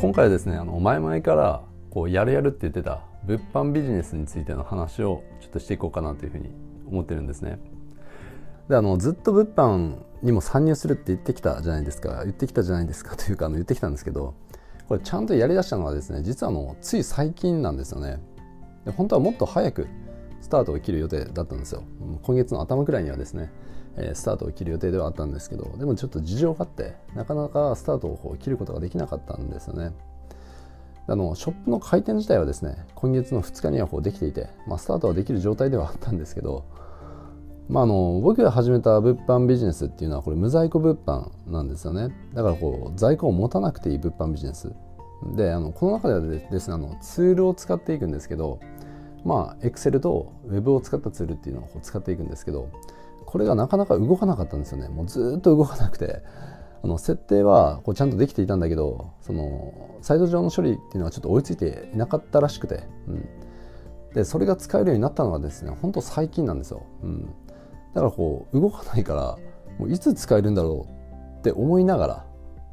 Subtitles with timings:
[0.00, 6.48] 今回はですねあの前々からこうやるやるって言ってた物販ビジネスについての話をちょっとしていこうかなというふうに
[6.88, 7.58] 思ってるんですね。
[8.70, 12.22] であのずっと物販にも参入するって言ってきたじゃないですか。
[12.24, 14.32] 言ってきたじゃないですかというかあの言ってきたんですけど
[14.88, 18.22] これちゃんとやりだしたのはですね実はあのつい最近なんですよね。
[18.86, 19.86] で本当はもっと早く
[20.40, 21.84] スタートを切る予定だったんですよ。
[22.22, 23.52] 今月の頭くらいにはですね。
[24.14, 29.92] スタートを切る予定ではあったんですけどでもちょっと事情があってなかなかスタートを切ることができなかったんですよね。
[31.06, 36.64] あのショップの開店自体はですね今月の2日にはこうできていて、まあ、スタートはできる状態ではあったんですけど、
[37.68, 42.14] まあ、あの僕が始めた物販ビジネスっていうのはこれ無在庫物販なんですよね。
[42.32, 44.72] だからこう在庫を持たなくていい物販ビジネス。
[45.34, 48.60] であのこの中ではですねあのツールを使っていくんですけど
[49.24, 52.70] まあ Excel と Web を使ったツールっていうのを使っていくんですけど
[53.26, 54.88] これがなかなか動かなかったんですよね。
[54.88, 56.22] もうずっと動かなくて。
[56.82, 63.28] あの設定はこうちゃんとできていたんだけどそのサイト上の処理っていうのはちょっと追いついていなかったらしくて、うん、
[64.14, 67.26] でそれが使えるようになったのはですね本当最近なんですよ、うん、
[67.94, 69.38] だからこう動かないから
[69.78, 72.26] もういつ使えるんだろうって思いながら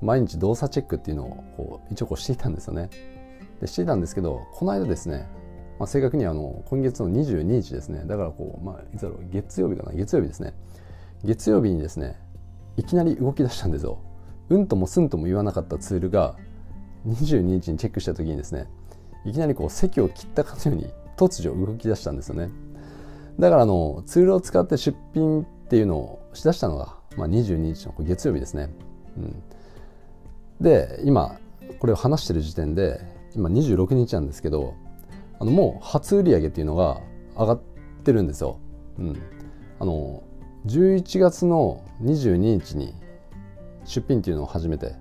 [0.00, 2.88] 毎日動作チェックっていうのをこう一応こうしていたんですよね。
[3.60, 5.28] でしていたんですけどこの間ですね
[5.80, 8.04] まあ、正確にあの今月の22日ですね。
[8.04, 9.20] だからこう、まあ、いつだろう。
[9.32, 9.92] 月曜日かな。
[9.92, 10.52] 月曜日ですね。
[11.24, 12.18] 月曜日にですね
[12.76, 13.98] いきなり動き出したんですよ。
[14.50, 16.36] うんともすんとも言わなかったツールが
[17.08, 18.66] 22日にチェックした時にですね
[19.24, 22.50] いきなりこう席を切ったかのように突如動き出したんですよね。
[23.38, 28.68] だからあのツールを使って出品っていうのをしだしたのが、まあ、22日の月曜日ですね、
[29.16, 29.42] うん、
[30.60, 31.38] で今
[31.78, 33.00] これを話してる時点で
[33.34, 34.74] 今26日なんですけど
[35.40, 37.00] あのもう初売り上げっていうのが
[37.36, 37.60] 上がっ
[38.04, 38.58] てるんですよ。
[38.98, 39.22] うん、
[39.78, 40.22] あの
[40.66, 42.94] 11月の22日に
[43.84, 44.94] 出品っていうのを始めて。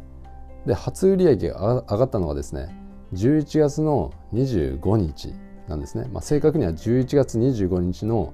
[0.66, 2.76] で初売り上げが上がったのがですね
[3.14, 5.34] 11月の25日
[5.70, 8.34] なんですね、まあ、正確には11月25日の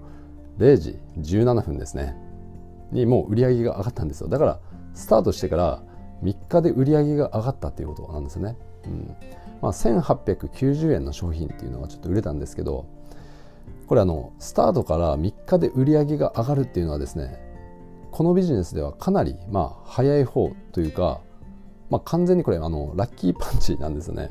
[0.58, 2.16] 0時17分ですね。
[2.92, 4.28] にもう売り上げが上がったんですよ。
[4.28, 4.60] だから
[4.94, 5.84] スタートしてから
[6.24, 9.16] 3日で売り上げが上がったっていうことなんですよね、うん、
[9.62, 12.86] まあ、1890円の商品っていうのがちょっと売れたんですけど
[13.88, 17.40] これあのスタートから3日で売り上げが上がるっていうのはですね
[18.12, 21.22] このビジネスではかなりまあ早い方というか、
[21.90, 24.30] まあ、完全にこれあのラッキーパンチなんですよね。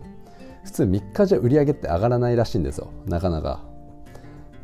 [0.64, 3.60] 普通3日じゃ売り上げって上がらないらしいんですよなかなか。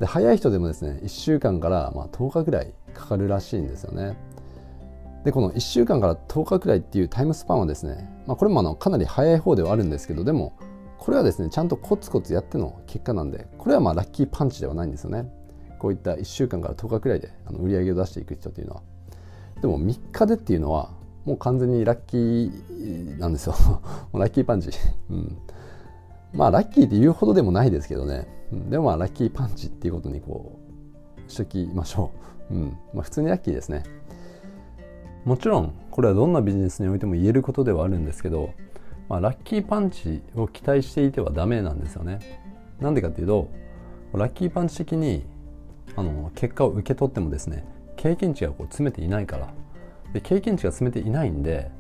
[0.01, 4.17] で早い人でもですね1週間からまあ10日ぐらいかかるらしいんですよね。
[5.25, 10.57] でこの1週間から10日くらいっていうタイムスパンはですね、まあ、これもあのかなり早い方ではあるんですけどでも
[10.99, 15.31] これはですねちゃんとコツコツやっての結果なんでこれはまあラッキーパンチではないんですよね。
[15.79, 18.83] こういった1週間から10日くらいであの売り上げを出していく人というのは。
[19.63, 20.91] でも3日でっていうのは
[21.25, 23.55] もう完全にラッキーなんですよ。
[24.13, 24.71] ラッキーパンチ、
[25.11, 25.39] うん、
[26.33, 30.59] まあラッキーって言うほどでもないですけどね、うん、でもまあラッキーパンチっていうことにこ
[31.27, 32.11] うしときましょ
[32.51, 32.77] う、うん。
[32.95, 33.85] まあ、普通にラッキーですね。
[35.25, 38.55] もちろんこれはどんなビジネスにおいても言えることではあるんですけど、
[39.09, 42.41] まあ、ラッキーパンチを期待していてはダメなんですよね。
[42.81, 43.49] なんでかっていうと
[44.15, 45.25] ラッキーパンチ的に
[45.97, 47.65] あの結果を受け取ってもですね
[47.97, 49.53] 経験値がこう詰めていないから
[50.13, 51.71] で経験値が詰めていないんで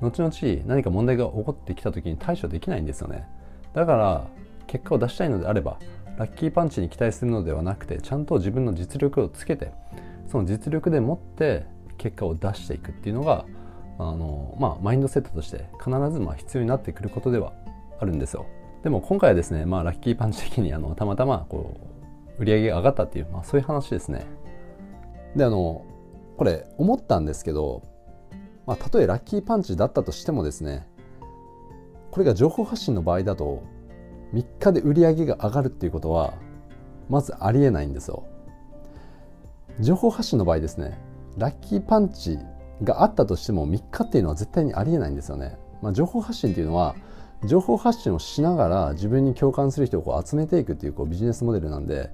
[0.00, 3.26] 後々何か問題が起こってきた時に対処できないんですよね
[3.74, 4.26] だから
[4.66, 5.78] 結果を出したいのであれば
[6.18, 9.72] ラッキーパンチに期待するのではなくてちゃんと自分の実力をつけて
[10.26, 11.64] その実力でもって
[11.98, 13.44] 結果を出していくっていうのが
[13.98, 17.52] あの、まあ、マインドセットとして必ずま必要になってくることでは
[18.00, 18.46] あるんですよ。
[18.82, 21.76] でも今回はですね、まあ、ラッキーパンチ的にあのたまたまこ
[22.38, 24.24] う売り上げが上がったっていう、まあ、そういう話ですね。
[25.36, 25.84] であの
[26.36, 27.82] これ思ったんですけど、
[28.66, 30.86] まあ、たとえラッキーパンチだったとしてもですね
[32.12, 33.62] これが情報発信の場合だと
[34.32, 36.34] 3日で売り上げが上がるっていうことは
[37.08, 38.24] まずありえないんですよ。
[39.80, 40.98] 情報発信の場合ですね
[41.38, 42.38] ラッキーパンチ
[42.82, 45.56] があったとしても3日っていうのは絶対にありえないんですよね。
[45.82, 46.96] まあ、情報発信っていうのは
[47.44, 52.10] 情報発信をしながら自分に共感する人をこう集めていくっていうこうビジネスモデルなんで、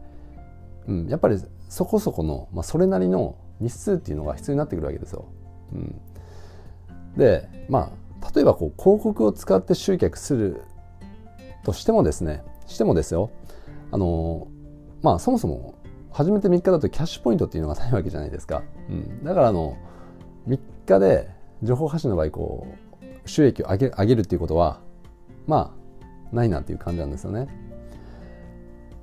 [0.87, 1.39] うん、やっぱり
[1.69, 5.27] そこそこの、まあ、それなりの日数っていうのが必要になってくるわけですよ。
[5.73, 6.01] うん、
[7.17, 7.91] でま
[8.21, 10.63] あ例えばこう広告を使って集客する
[11.65, 13.31] としてもですねしてもですよ
[13.91, 14.49] あの
[15.03, 15.75] まあそもそも
[16.15, 18.63] 初めて3日だとキャッシュポイントっていうのがないわけじゃないですか。
[18.89, 19.77] うん、だからあの
[20.47, 21.29] 3日で
[21.65, 22.69] 情報発信の場合こ
[23.03, 24.81] う収益を上げ上げるっていうことは
[25.49, 25.75] ま
[26.33, 27.49] あないなっていう感じなんですよね。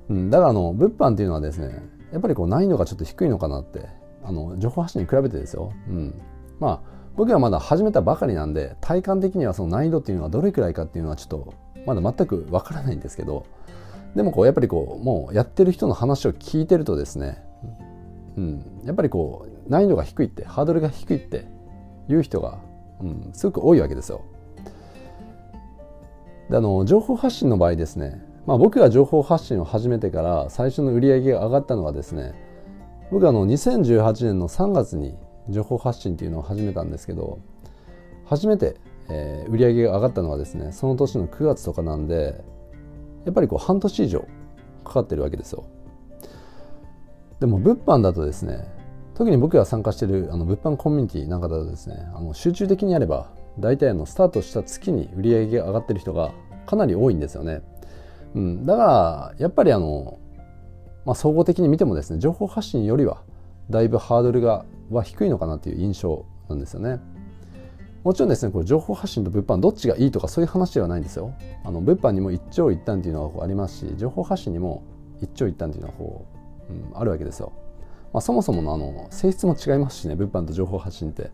[0.08, 1.82] うん、だからあの物販っていうのはですね
[2.12, 3.86] やっぱりこう難易度がちょっと低いのかなって
[4.24, 5.70] あの情報発信に比べてですよ。
[5.88, 6.14] うん、
[6.60, 11.54] まあ僕はまだ始めたばかりなんで体感的にはその難易度っていうのはどれくらいかっていうのはちょっと
[11.84, 13.44] まだ全くわからないんですけど
[14.14, 17.42] でもこうやっぱりこうもうやってる人の話を聞いてるとですね、
[18.36, 21.46] うん、やっぱりこう難易度が低いってハードルが低いって
[22.08, 22.58] いう人が、
[23.00, 24.22] うん、すごく多いわけですよ。
[26.50, 32.34] であの情報発信の場合ですね、まあ、僕が情報発信を始めてから最初の売り上げが上がったのはですね
[33.10, 35.14] 僕あの2018年の3月に
[35.48, 37.38] 情報発信っていうのを始めたんですけど
[38.26, 38.76] 初めて、
[39.08, 42.42] えー、売り上げが上がったのはですねその年の9月とかなんで
[43.24, 44.26] やっぱりこう半年以上
[44.84, 45.64] かかってるわけですよ。
[47.40, 48.68] でも物販だとですね
[49.14, 56.32] 特に僕が参加しているあの物販コミュニティなんかだとですねあの集中的にやれば大体のスタートした月に売り上げが上がってる人が
[56.66, 57.62] かなり多いんですよね、
[58.34, 60.18] うん、だからやっぱりあの
[61.04, 63.22] まあ、総合的に見てもですね情報発信よりは
[63.70, 67.00] だいぶハードルがは低いのかなという印象なんですよね。
[68.04, 71.34] もちろんですねこれ情報発信と物販どっちがいいとかそういう話ではないんですよ。
[71.64, 74.82] あの物販にも一長一短っていうのがありますし情報発信にも
[75.20, 76.26] 一長一短っていうのはこ
[76.68, 77.52] う、うん、あるわけですよ。
[78.12, 81.30] まあ、そもそものあの性質も違いますしね物販と情報発信って。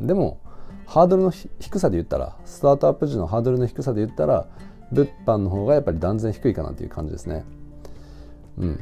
[0.00, 0.40] でも
[0.86, 4.48] ハードルの低さで言ったらスタートアップ時のハードルの低さで言ったら
[4.90, 7.44] 物販の方がやっぱり断然低いかなという感じですね。
[8.56, 8.76] うん、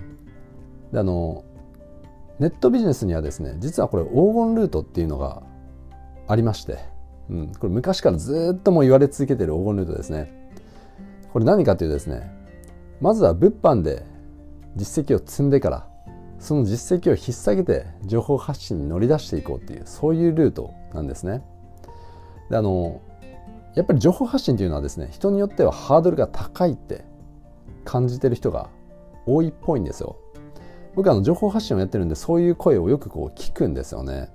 [0.93, 1.44] であの
[2.38, 5.43] ネットビジネスにはですね実はこれ黄金ルートっていうのが
[6.28, 6.78] ありまして、
[7.31, 10.50] うん、これ昔からずっとも言われ続けてる黄金ルートですね。
[11.32, 12.32] これ何かというとですね
[13.00, 14.05] まずは物販で
[14.76, 15.88] 実績を積んでから
[16.38, 21.43] その実績を引っ提げて情報発信に乗り出していこうっていうそういうルートなんですね。
[22.50, 23.00] であの
[23.75, 27.05] やっぱり情報発信というのはですね人によってはハードルが高いって
[27.84, 28.70] 感じてる人が
[29.26, 30.17] 多いっぽいんですよ。
[30.94, 34.31] 僕あの情報発信をやってるんでそういう声をよくこう聞くんですよね。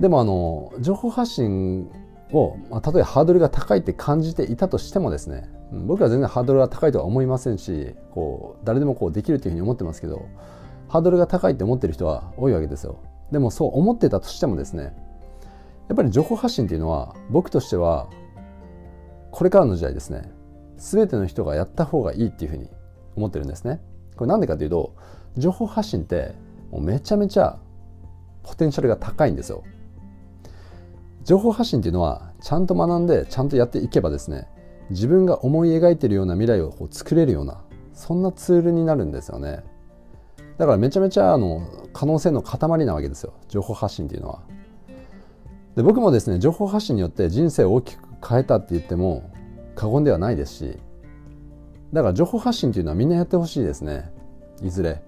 [0.00, 1.90] でもあの情報発信
[2.32, 10.28] を、まあ、例えばハードルが高いって感じていたとしてもですね僕は全然ハードルが高いとは思いませんしこう誰でもこうできるというふうに思ってますけど
[10.88, 13.00] ハードルが高いって思ってる人は多いわけですよ。
[13.32, 14.94] でもそう思ってたとしてもですね
[15.88, 18.08] やっぱり情報発信っていうのは僕としては
[19.30, 20.30] これからの時代ですね
[20.76, 22.68] 全ての人がやった方がいいっていうふうに
[23.16, 23.80] 思ってるんですね。
[24.16, 24.94] これなんでかというと
[25.36, 26.34] 情報発信って
[26.70, 27.58] もうめちゃめちゃ
[28.42, 29.64] ポテンシャルが高いんですよ。
[31.24, 34.46] 情報発信っていうのはちゃんと学んでちゃんとやっていけばですね
[34.90, 39.62] 自分が思い描いてるような未来をこう作れるようなそんなツールになるんですよね。
[40.58, 44.42] だからめちゃめちゃあの可能性の塊なわけですよ情報発信っていうのは。
[45.74, 49.30] で僕もですね情報発信によって人生を大きく変えたって言っても
[49.74, 50.78] 過言ではないですし
[51.92, 54.10] だから情報発信というのはみんなやってほしいですね
[54.62, 55.02] いずれ。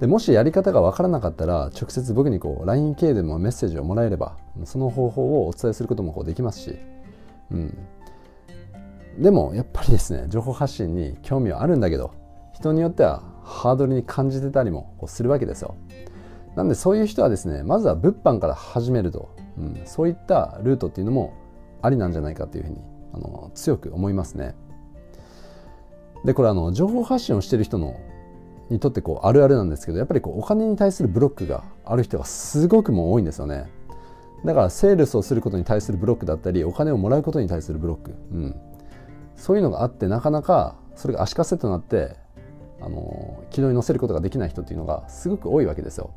[0.00, 6.78] でもしやり方が分からなかったら直接僕にこう LINE 系でもメッセージをもらえればその方法をお伝えすることもこうできますし、
[7.50, 7.78] うん、
[9.18, 12.12] でもやっぱりですね情報発信に興味はあるんだけど
[12.52, 15.76] 人によってはハードルに感じてたりもこうするわけですよ。
[16.56, 19.28] なんでそういう人はですねまずは物販から始めると、
[19.58, 21.34] うん、そういったルートっていうのも
[21.82, 22.80] ありなんじゃないかというふうに
[23.12, 24.54] あの強く思いますね。
[26.24, 28.00] でこれあの情報発信をしてる人の
[28.70, 33.70] にとってこうあるあるなんですけどやっぱりこうお金に対するブロックがある人がすごくも多いんですよね。
[34.44, 38.54] だからセールスをすることに対するブロックだったりお金をもらうことに対するブロック、うん、
[39.36, 42.16] そういうのがあってなかなかそれが足かせとなって
[42.80, 46.10] あの軌道に乗せることができない人っていうのがすごく多いわけですよ。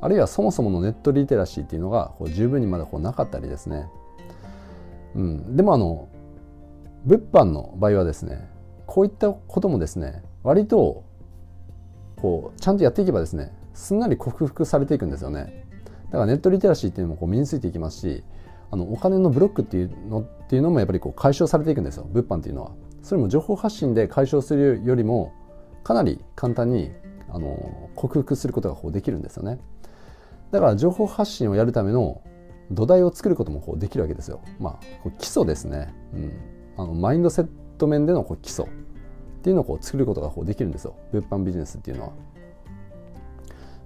[0.00, 3.88] あるいはそもそものネットリテラシーっていうのがこう十分にまだこうなかったりですね、
[5.16, 6.08] うん、でもあの
[7.04, 8.48] 物販の場合はですね
[8.86, 11.04] こういったこともですね割と
[12.20, 15.64] こうちゃんとやっていけばですねすんなり克服されていくんですよね。
[16.06, 18.24] だからネットリテラシーっていうのもこう身についていきますし
[18.70, 22.72] あのお金のブロックっていうのっていうのもやっぱりこう解消されていくんですよ物販っていうのは。
[23.02, 25.32] それも情報発信で解消するよりも
[25.84, 26.92] かなり簡単に
[27.30, 29.58] あの克服することがこうできるんですよね。
[30.50, 32.22] だから情報発信をやるための
[32.70, 34.40] 土台を作ることもこうできるわけですよ。
[34.58, 36.32] まあ基礎ですね、うん、
[36.76, 37.48] あのマインドセッ
[37.78, 38.66] ト面でのこう基礎。
[39.38, 42.12] っていうのをこう作ることがこうできるんですよ物販ビジネスっていうのは。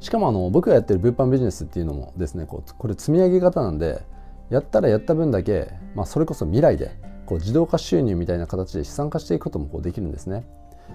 [0.00, 4.02] しかもあの僕がやってる物販ビジネスっていうのもですねこうこれ積み上げ型なんで
[4.50, 6.90] やったらやった分だけ、まあ、それこそ未来で
[7.26, 10.44] こう自動化収入みたいな形で資産化していくこともこうできるんですね。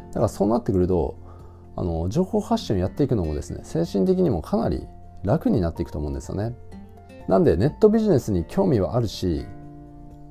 [0.09, 1.15] だからそうなってくると
[1.75, 4.85] あの情報発信をやっていくのもですね精神的にもかなり
[5.23, 6.55] 楽になっていくと思うんですよね。
[7.27, 9.45] なんでネットビジネスに興味はあるし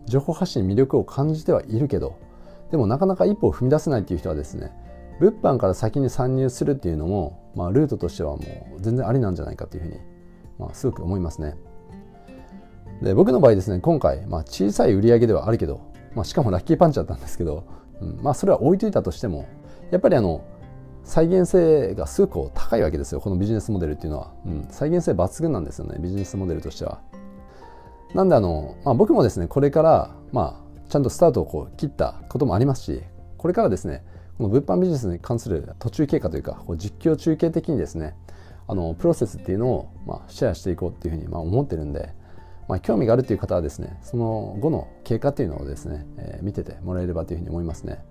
[0.06, 2.18] 情報発信に魅力を感じてはいるけど
[2.70, 4.72] でもなかなか一歩を踏み出せないっていう人はですね
[5.20, 10.00] 物販から先に参入するっていうのも、まあ、ルートとしてはもう全然ありなんじゃないかというふうに、
[10.58, 11.54] まあ、すごく思いますね。
[13.02, 15.80] で僕の場合ですね今回、まあ、小さい売り上げではあるけど、
[16.14, 17.66] まあ、しかもラッキーパンチだったんですけど、
[18.00, 19.46] うん、まあそれは置いといたとしても
[19.90, 20.44] やっぱりあの
[21.04, 23.20] 再現性がすごく高いわけですよ。
[23.20, 27.00] このビジネスモデルっていうのは、うん、再現性抜群なんですよねビジネスモデルとしては。
[28.14, 33.02] なんであの、まあ、僕もですねこれからまあちゃんとスタートをこう切ったこともありますし
[33.38, 34.04] これからですね
[34.36, 38.14] この物販ビジネスに関する途中経過というかこう実況中継的にですね
[38.68, 42.12] あのプロセスっていうのを、まあ、シェアしていこうっていうふうに、まあ、思ってるんで、
[42.68, 48.02] まあ、興味があるという方はですねその後の経過っていうのをですね、えー、見ててもらえればというふうに思いますね。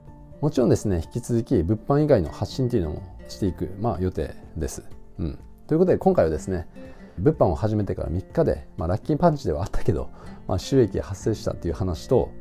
[0.41, 4.83] もちろんですね引き続き物販以外の発信っていうのもしていく、まあ、予定です、
[5.17, 6.67] うん、ということで今回はですね
[7.17, 10.09] 物販を始めてから3日で、まあ、ラッキーパンチではあったけど、
[10.47, 12.31] まあ、収益が発生したっていう話と、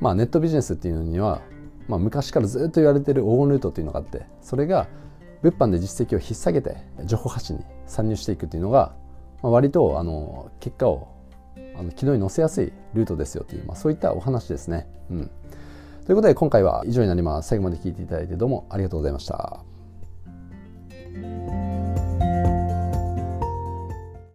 [0.00, 1.42] まあ、ネットビジネスっていうのには、
[1.88, 4.88] まあ、昔からずっと言われてる黄金ルートっていうのがあってそれが
[5.42, 8.94] 物販で実績を引っ提げて情報発信に参入していくっていうのが、
[9.42, 11.08] まあ、割とあの結果を
[11.76, 14.86] あの軌道に乗せやすいルートですよという、まあ、そういったお話ですね。
[15.10, 15.30] うん、
[16.04, 17.48] ということで今回は以上になります。
[17.48, 19.64] 最後まで聞いていただいてどうもありがとうございました。